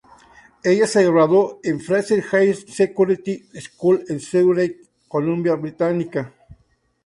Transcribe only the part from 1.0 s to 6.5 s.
graduó de Fraser Heights Secondary School en Surrey, Columbia Británica.